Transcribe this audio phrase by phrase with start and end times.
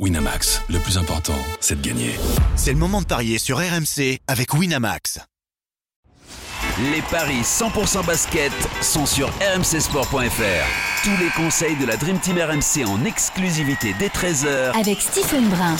[0.00, 2.16] Winamax, le plus important, c'est de gagner.
[2.56, 5.20] C'est le moment de parier sur RMC avec Winamax.
[6.92, 8.50] Les paris 100% basket
[8.82, 11.04] sont sur rmcsport.fr.
[11.04, 15.76] Tous les conseils de la Dream Team RMC en exclusivité dès 13h avec Stephen Brun.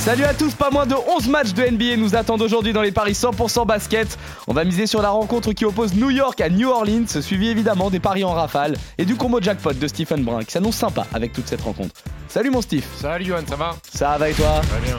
[0.00, 2.90] Salut à tous, pas moins de 11 matchs de NBA nous attendent aujourd'hui dans les
[2.90, 4.18] paris 100% basket.
[4.48, 7.90] On va miser sur la rencontre qui oppose New York à New Orleans, suivi évidemment
[7.90, 11.32] des paris en rafale et du combo jackpot de Stephen Brun qui s'annonce sympa avec
[11.32, 11.94] toute cette rencontre.
[12.36, 12.84] Salut mon Steve.
[12.96, 14.98] Salut Johan, ça va Ça va et toi Très bien.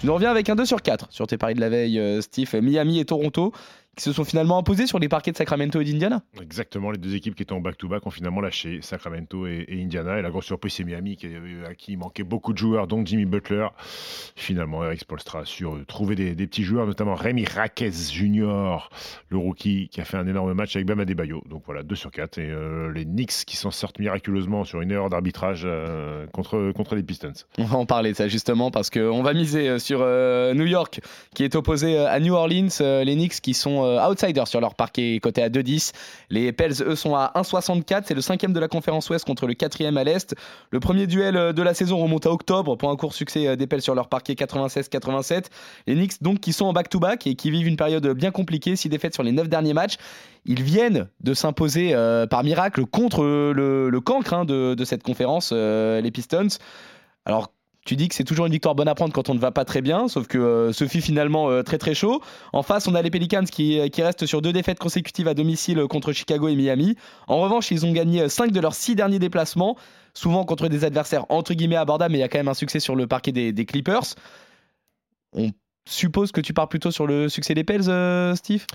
[0.00, 2.22] Tu nous reviens avec un 2 sur 4 sur tes paris de la veille, euh,
[2.22, 2.48] Steve.
[2.62, 3.52] Miami et Toronto
[3.98, 6.22] qui se sont finalement imposés sur les parquets de Sacramento et d'Indiana.
[6.40, 10.20] Exactement, les deux équipes qui étaient en back-to-back ont finalement lâché Sacramento et, Indiana.
[10.20, 11.26] Et la grosse surprise, c'est Miami qui,
[11.66, 13.66] à qui il manquait beaucoup de joueurs, dont Jimmy Butler.
[14.36, 18.88] Finalement, Eric Spolstra a su trouver des, petits joueurs, notamment Rémi Raquez Jr.,
[19.30, 21.42] le rookie, qui a fait un énorme match avec Bam Adebayo.
[21.50, 22.38] Donc voilà, 2 sur 4.
[22.38, 26.94] Et euh, les Knicks qui s'en sortent miraculeusement sur une erreur d'arbitrage euh, contre, contre
[26.94, 27.32] les Pistons.
[27.58, 29.98] On va en parler de ça justement parce qu'on va miser euh, sur
[30.54, 31.00] New York
[31.34, 32.68] qui est opposé à New Orleans.
[32.80, 35.92] les Knicks qui sont euh, outsiders sur leur parquet côté à 2-10.
[36.30, 38.02] Les Pels, eux, sont à 1,64.
[38.06, 40.34] C'est le cinquième de la conférence Ouest contre le quatrième à l'Est.
[40.70, 43.56] Le premier duel euh, de la saison remonte à octobre pour un court succès euh,
[43.56, 45.46] des Pels sur leur parquet 96-87.
[45.86, 48.88] Les Knicks, donc, qui sont en back-to-back et qui vivent une période bien compliquée, six
[48.88, 49.96] défaites sur les 9 derniers matchs.
[50.44, 51.92] Ils viennent de s'imposer
[52.30, 56.48] par miracle contre le, cancre hein, de, cette conférence, les Pistons.
[57.26, 57.52] Alors,
[57.88, 59.64] tu dis que c'est toujours une victoire bonne à prendre quand on ne va pas
[59.64, 62.20] très bien, sauf que euh, Sophie finalement euh, très très chaud.
[62.52, 65.82] En face, on a les Pelicans qui, qui, restent sur deux défaites consécutives à domicile
[65.88, 66.96] contre Chicago et Miami.
[67.28, 69.78] En revanche, ils ont gagné 5 de leurs 6 derniers déplacements,
[70.12, 72.78] souvent contre des adversaires entre guillemets abordables, mais il y a quand même un succès
[72.78, 74.14] sur le parquet des, des Clippers.
[75.32, 75.50] On
[75.88, 78.66] suppose que tu pars plutôt sur le succès des Pels, euh, Steve?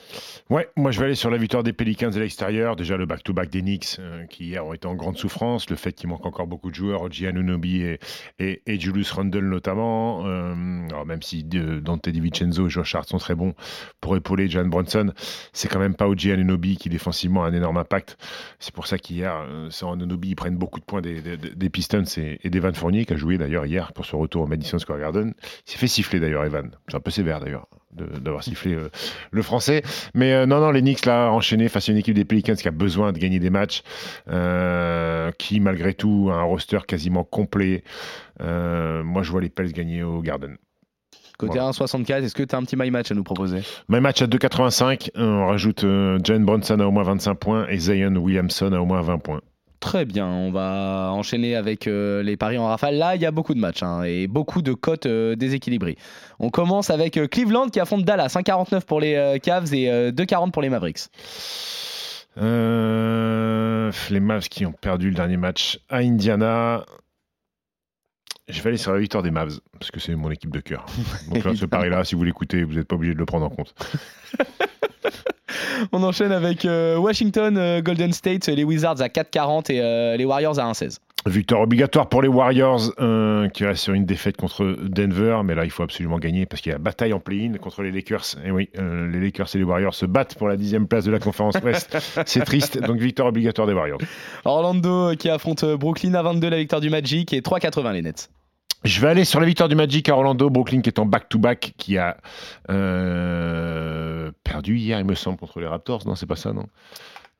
[0.50, 2.76] Ouais, moi je vais aller sur la victoire des Pelicans à l'extérieur.
[2.76, 5.70] Déjà le back-to-back des Knicks euh, qui hier ont été en grande souffrance.
[5.70, 8.00] Le fait qu'il manque encore beaucoup de joueurs, Giannunobi et,
[8.40, 10.26] et, Julius Randle notamment.
[10.26, 10.56] Euh,
[11.06, 13.54] même si Dante DiVincenzo et Josh Hart sont très bons
[14.02, 15.12] pour épauler John Bronson,
[15.54, 18.18] c'est quand même pas Giannunobi qui défensivement a un énorme impact.
[18.60, 22.50] C'est pour ça qu'hier, sans Anunobi, ils prennent beaucoup de points des, Pistons et, et
[22.50, 25.34] d'Evan Fournier qui a joué d'ailleurs hier pour son retour au Madison Square Garden.
[25.68, 26.72] Il s'est fait siffler d'ailleurs Evan
[27.04, 28.90] peu sévère d'ailleurs d'avoir sifflé euh,
[29.32, 29.84] le français.
[30.14, 32.68] Mais euh, non, non, les Knicks là, enchaîné face à une équipe des Pelicans qui
[32.68, 33.84] a besoin de gagner des matchs,
[34.30, 37.84] euh, qui malgré tout a un roster quasiment complet.
[38.40, 40.58] moi, je vois les Pels gagner au Garden.
[41.38, 43.62] Côté 1,64, est-ce que tu as un petit my match à nous proposer?
[43.90, 45.10] My match à 2,85.
[45.16, 45.82] On rajoute
[46.24, 49.42] Jane Bronson à au moins 25 points et Zion Williamson à au moins 20 points.
[49.84, 52.96] Très bien, on va enchaîner avec euh, les paris en rafale.
[52.96, 55.98] Là, il y a beaucoup de matchs hein, et beaucoup de cotes euh, déséquilibrées.
[56.40, 60.62] On commence avec euh, Cleveland qui affronte Dallas, 1,49 pour les Cavs et 2,40 pour
[60.62, 61.10] les Mavericks.
[62.38, 66.86] les Mavs qui ont perdu le dernier match à Indiana.
[68.48, 70.86] Je vais aller sur la victoire des Mavs, parce que c'est mon équipe de cœur.
[71.30, 73.50] Donc là, ce pari-là, si vous l'écoutez, vous n'êtes pas obligé de le prendre en
[73.50, 73.76] compte.
[75.92, 80.26] On enchaîne avec euh, Washington, euh, Golden State, les Wizards à 4,40 et euh, les
[80.26, 80.98] Warriors à 1,16.
[81.26, 82.94] Victoire obligatoire pour les Warriors
[83.54, 86.74] qui restent sur une défaite contre Denver, mais là il faut absolument gagner parce qu'il
[86.74, 88.26] y a bataille en play-in contre les Lakers.
[88.44, 91.20] Et oui, les Lakers et les Warriors se battent pour la dixième place de la
[91.20, 91.98] conférence Ouest.
[92.26, 94.00] C'est triste, donc victoire obligatoire des Warriors.
[94.44, 98.30] Orlando qui affronte Brooklyn à 22, la victoire du Magic et 3,80 les Nets.
[98.84, 100.50] Je vais aller sur la victoire du Magic à Orlando.
[100.50, 102.18] Brooklyn qui est en back-to-back, qui a
[102.70, 106.06] euh, perdu hier, il me semble, contre les Raptors.
[106.06, 106.66] Non, c'est pas ça, non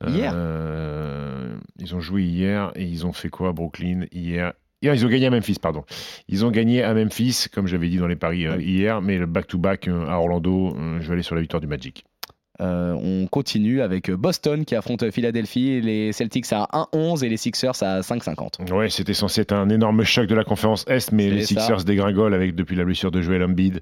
[0.06, 4.54] Hier euh, Ils ont joué hier et ils ont fait quoi, Brooklyn, hier?
[4.82, 5.84] Ils ont gagné à Memphis, pardon.
[6.28, 9.26] Ils ont gagné à Memphis, comme j'avais dit dans les paris euh, hier, mais le
[9.26, 12.04] back-to-back à Orlando, je vais aller sur la victoire du Magic.
[12.60, 17.82] Euh, on continue avec Boston qui affronte Philadelphie, les Celtics à 1-11 et les Sixers
[17.82, 18.72] à 5-50.
[18.72, 22.34] Ouais, c'était censé être un énorme choc de la conférence Est, mais les Sixers dégringolent
[22.34, 23.80] avec depuis la blessure de Joel Embiid,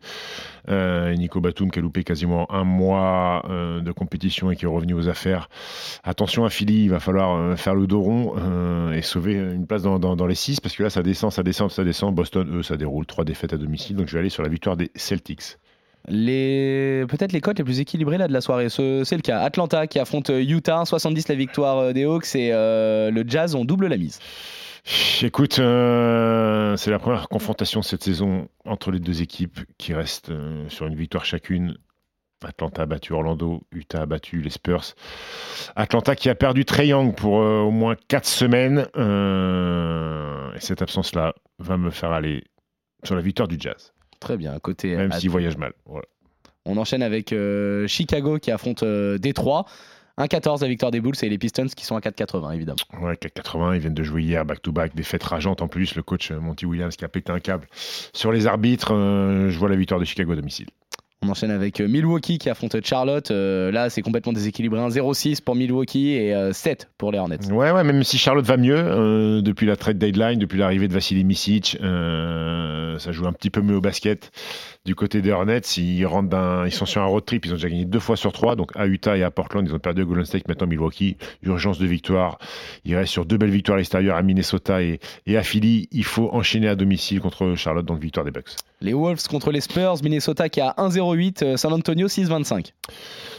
[0.70, 4.68] euh, Nico Batum qui a loupé quasiment un mois euh, de compétition et qui est
[4.68, 5.50] revenu aux affaires.
[6.02, 9.98] Attention à Philly, il va falloir faire le dos rond et sauver une place dans,
[9.98, 12.14] dans, les 6 parce que là ça descend, ça descend, ça descend.
[12.14, 14.76] Boston, eux, ça déroule, trois défaites à domicile, donc je vais aller sur la victoire
[14.76, 15.58] des Celtics
[16.08, 18.68] les peut-être les cotes les plus équilibrées là de la soirée.
[18.68, 19.40] C'est le cas.
[19.40, 23.54] Atlanta qui affronte euh, Utah, 70 la victoire euh, des Hawks et euh, le Jazz
[23.54, 24.18] ont double la mise.
[25.22, 30.32] Écoute, c'est la première confrontation cette saison entre les deux équipes qui restent
[30.68, 31.76] sur une victoire chacune.
[32.44, 34.96] Atlanta a battu Orlando, Utah a battu les Spurs.
[35.76, 38.78] Atlanta qui a perdu Trey Young pour au moins 4 semaines.
[40.56, 42.42] et cette absence-là va me faire aller
[43.04, 43.92] sur la victoire du Jazz.
[44.22, 44.94] Très bien, à côté.
[44.96, 45.72] Même s'il voyage mal.
[46.64, 49.66] On enchaîne avec euh, Chicago qui affronte euh, Détroit.
[50.16, 52.76] 1-14 la victoire des Bulls et les Pistons qui sont à 4-80 évidemment.
[53.00, 55.96] Ouais, 4-80, ils viennent de jouer hier back-to-back, des fêtes rageantes en plus.
[55.96, 57.66] Le coach euh, Monty Williams qui a pété un câble
[58.12, 58.94] sur les arbitres.
[58.94, 60.68] euh, je vois la victoire de Chicago à domicile.
[61.24, 63.30] On enchaîne avec euh, Milwaukee qui affronte Charlotte.
[63.30, 64.80] Euh, là, c'est complètement déséquilibré.
[64.80, 67.38] 1-0-6 pour Milwaukee et euh, 7 pour les Hornets.
[67.52, 70.92] Ouais, ouais, même si Charlotte va mieux euh, depuis la trade deadline, depuis l'arrivée de
[70.92, 74.32] Vassili Misic, euh, ça joue un petit peu mieux au basket.
[74.84, 77.68] Du côté des Hornets, ils, rentrent ils sont sur un road trip, ils ont déjà
[77.68, 80.04] gagné deux fois sur trois, donc à Utah et à Portland, ils ont perdu à
[80.04, 82.38] Golden State, maintenant Milwaukee, urgence de victoire.
[82.84, 85.88] Ils restent sur deux belles victoires à l'extérieur à Minnesota et, et à Philly.
[85.92, 88.56] Il faut enchaîner à domicile contre Charlotte, donc victoire des Bucks.
[88.82, 90.02] Les Wolves contre les Spurs.
[90.02, 91.44] Minnesota qui a 1-0-8.
[91.44, 92.72] euh, San Antonio 6-25.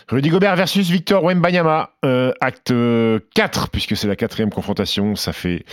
[0.10, 5.16] Rudy Gobert versus Victor Wembanyama, euh, acte euh, 4, puisque c'est la quatrième confrontation.
[5.16, 5.66] Ça fait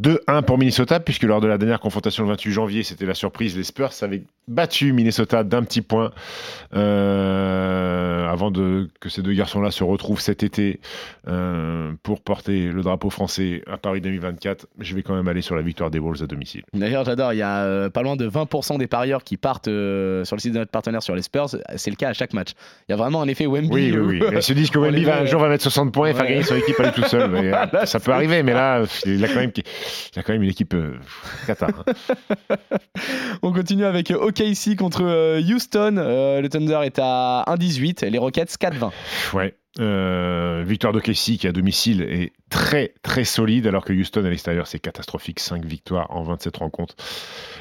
[0.00, 3.56] 2-1 pour Minnesota, puisque lors de la dernière confrontation le 28 janvier, c'était la surprise.
[3.56, 6.12] Les Spurs avaient battu Minnesota d'un petit point
[6.74, 10.80] euh, avant de, que ces deux garçons-là se retrouvent cet été
[11.28, 14.66] euh, pour porter le drapeau français à Paris 2024.
[14.80, 16.62] Je vais quand même aller sur la victoire des Wolves à domicile.
[16.74, 17.32] D'ailleurs, j'adore.
[17.32, 20.52] Il y a euh, pas loin de 20% des parieurs qui partent sur le site
[20.52, 21.48] de notre partenaire sur les Spurs.
[21.76, 22.50] C'est le cas à chaque match.
[22.88, 23.68] Il y a vraiment un effet Wemby.
[23.72, 24.26] Oui, oui, oui.
[24.32, 26.30] Ils se disent que Wemby va, un jour va mettre 60 points et faire Ouais.
[26.30, 27.30] gagner son équipe à lui tout seul.
[27.30, 30.42] Mais, Là, ça peut arriver, mais là, il a quand même, il a quand même
[30.42, 30.74] une équipe
[31.46, 31.66] cata.
[31.68, 32.56] hein.
[33.42, 35.96] On continue avec euh, OKC contre euh, Houston.
[35.98, 38.06] Euh, le Thunder est à 1-18.
[38.06, 38.90] Les Rockets 4-20.
[39.34, 39.54] Ouais.
[39.80, 44.30] Euh, victoire de Casey qui à domicile est très très solide alors que Houston à
[44.30, 46.94] l'extérieur c'est catastrophique 5 victoires en 27 rencontres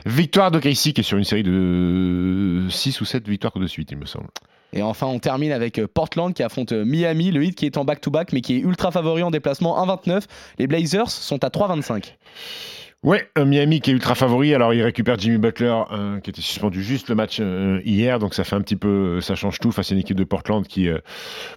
[0.06, 3.90] victoire de Casey qui est sur une série de 6 ou 7 victoires de suite
[3.90, 4.28] il me semble
[4.74, 7.32] Et enfin, on termine avec Portland qui affronte Miami.
[7.32, 10.26] Le Heat qui est en back-to-back mais qui est ultra favori en déplacement 1-29.
[10.60, 12.14] Les Blazers sont à 3-25.
[13.04, 14.54] Ouais, un Miami qui est ultra favori.
[14.56, 18.18] Alors, il récupère Jimmy Butler, euh, qui était suspendu juste le match euh, hier.
[18.18, 20.66] Donc, ça fait un petit peu, ça change tout face à une équipe de Portland
[20.66, 21.00] qui, euh,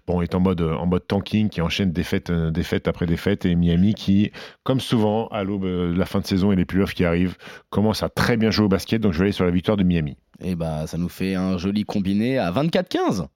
[0.09, 3.45] bon, est en mode, euh, en mode tanking, qui enchaîne défaite, euh, défaite après défaite.
[3.47, 4.33] Et Miami qui,
[4.65, 7.37] comme souvent, à l'aube euh, de la fin de saison et les playoffs qui arrivent,
[7.71, 9.01] commence à très bien jouer au basket.
[9.01, 10.17] Donc, je vais aller sur la victoire de Miami.
[10.41, 13.29] Et bah, ça nous fait un joli combiné à 24-15.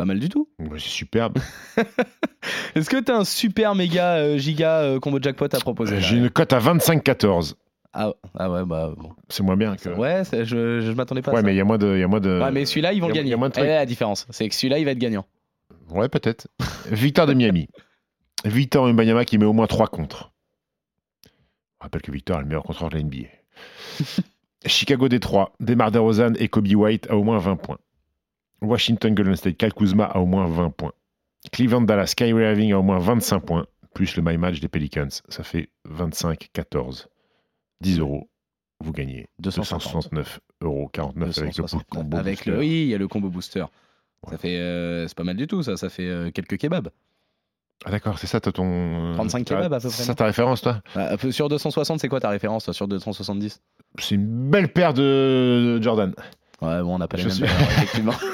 [0.00, 0.48] Pas mal du tout.
[0.58, 1.36] Ouais, C'est superbe.
[2.74, 6.16] Est-ce que t'as un super méga euh, giga euh, combo jackpot à proposer là J'ai
[6.16, 7.52] une cote à 25-14.
[7.92, 9.10] ah, ah ouais, bah bon.
[9.28, 9.90] C'est moins bien que.
[9.90, 11.46] Ouais, c'est- je, je m'attendais pas à Ouais, ça.
[11.46, 11.96] mais il y a moins de.
[11.96, 12.40] il Y a moins de...
[12.40, 13.36] Ouais, mais celui-là, ils vont y a- le y a gagner.
[13.36, 13.70] moins de Elle trucs.
[13.72, 14.26] est la différence.
[14.30, 15.26] C'est que celui-là, il va être gagnant.
[15.90, 16.48] Ouais, peut-être.
[16.90, 17.68] Victoire de Miami.
[18.46, 20.32] Victor Mbanyama qui met au moins 3 contre.
[21.26, 21.28] Je
[21.84, 23.26] rappelle que Victor est le meilleur contreur de la NBA.
[24.64, 27.78] Chicago Détroit, Demar DeRozan et Kobe White à au moins 20 points.
[28.62, 30.92] Washington Golden State, Cal Kuzma à au moins 20 points.
[31.52, 35.08] Cleveland Dallas, Kyrie Irving à au moins 25 points, plus le my match des Pelicans.
[35.28, 37.06] Ça fait 25-14.
[37.80, 38.28] 10 euros.
[38.82, 39.80] Vous gagnez 250.
[39.80, 41.84] 269 euros 49 avec le 269.
[41.88, 42.16] combo.
[42.16, 42.50] Avec booster.
[42.50, 43.60] le, oui, il y a le combo booster.
[43.60, 44.32] Ouais.
[44.32, 45.76] Ça fait, euh, c'est pas mal du tout, ça.
[45.76, 46.88] Ça fait euh, quelques kebabs.
[47.86, 49.12] Ah d'accord, c'est ça, ton...
[49.14, 50.82] 35 t'as- kebabs, à peu près, C'est ça ta référence, toi?
[50.94, 53.62] Ah, peu sur 260, c'est quoi ta référence toi, sur 270
[53.98, 56.14] C'est une belle paire de Jordan.
[56.62, 58.14] Ouais, bon, on n'a pas les mêmes suis- valeurs, effectivement.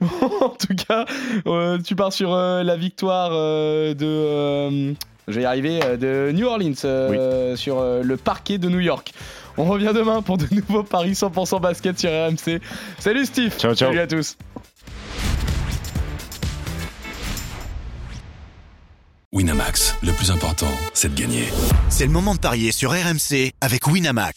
[0.00, 1.04] Bon, en tout cas,
[1.46, 4.04] euh, tu pars sur euh, la victoire euh, de.
[4.06, 4.92] euh,
[5.26, 8.80] je vais y arriver, euh, de New Orleans euh, sur euh, le parquet de New
[8.80, 9.12] York.
[9.56, 12.60] On revient demain pour de nouveaux paris 100% basket sur RMC.
[12.98, 13.88] Salut Steve Ciao, ciao.
[13.88, 14.36] Salut à tous
[19.32, 21.44] Winamax, le plus important, c'est de gagner.
[21.90, 24.36] C'est le moment de parier sur RMC avec Winamax.